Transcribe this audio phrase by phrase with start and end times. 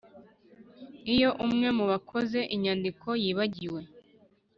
[1.13, 3.81] Iyo umwe mu bakoze inyandiko yibagiwe